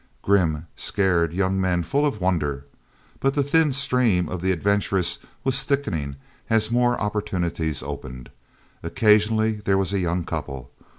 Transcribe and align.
Grim, 0.23 0.65
scared 0.75 1.31
young 1.31 1.61
men, 1.61 1.83
full 1.83 2.07
of 2.07 2.19
wonder. 2.19 2.65
But 3.19 3.35
the 3.35 3.43
thin 3.43 3.71
stream 3.71 4.29
of 4.29 4.41
the 4.41 4.51
adventurous 4.51 5.19
was 5.43 5.63
thickening, 5.63 6.15
as 6.49 6.71
more 6.71 6.99
opportunities 6.99 7.83
opened. 7.83 8.31
Occasionally 8.81 9.61
there 9.63 9.77
was 9.77 9.93
a 9.93 9.99
young 9.99 10.23
couple. 10.23 10.71